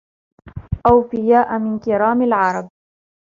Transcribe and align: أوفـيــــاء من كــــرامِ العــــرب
أوفـيــــاء 0.87 1.59
من 1.59 1.79
كــــرامِ 1.79 2.21
العــــرب 2.21 2.69